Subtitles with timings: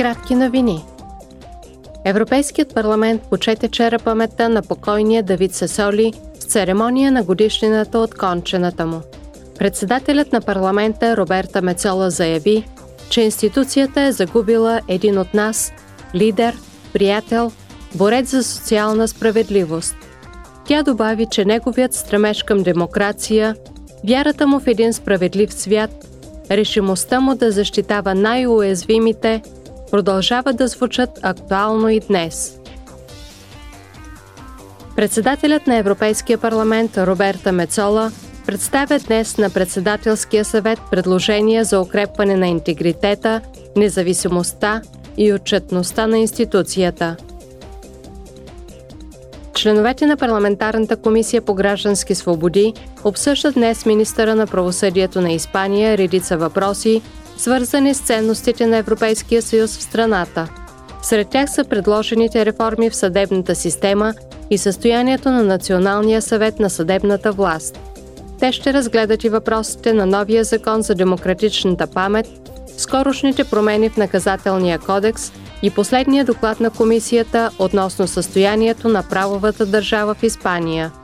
[0.00, 0.84] Кратки новини.
[2.04, 8.86] Европейският парламент почете вчера паметта на покойния Давид Сесоли с церемония на годишнината от кончената
[8.86, 9.00] му.
[9.58, 12.64] Председателят на парламента Роберта Мецола заяви,
[13.10, 15.72] че институцията е загубила един от нас,
[16.14, 16.56] лидер,
[16.92, 17.52] приятел,
[17.94, 19.96] борец за социална справедливост.
[20.66, 23.56] Тя добави, че неговият стремеж към демокрация,
[24.08, 25.90] вярата му в един справедлив свят,
[26.50, 29.42] решимостта му да защитава най-уязвимите–
[29.90, 32.58] продължават да звучат актуално и днес.
[34.96, 38.12] Председателят на Европейския парламент Роберта Мецола
[38.46, 43.40] представя днес на Председателския съвет предложения за укрепване на интегритета,
[43.76, 44.82] независимостта
[45.16, 47.16] и отчетността на институцията.
[49.54, 56.36] Членовете на Парламентарната комисия по граждански свободи обсъждат днес министъра на правосъдието на Испания редица
[56.36, 57.02] въпроси,
[57.40, 60.48] свързани с ценностите на Европейския съюз в страната.
[61.02, 64.14] Сред тях са предложените реформи в съдебната система
[64.50, 67.78] и състоянието на Националния съвет на съдебната власт.
[68.40, 72.26] Те ще разгледат и въпросите на новия закон за демократичната памет,
[72.76, 80.14] скорошните промени в наказателния кодекс и последния доклад на комисията относно състоянието на правовата държава
[80.14, 80.92] в Испания–